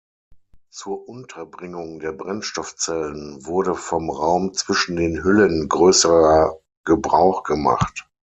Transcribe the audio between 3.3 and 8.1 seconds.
wurde vom Raum zwischen den Hüllen größerer Gebrauch gemacht.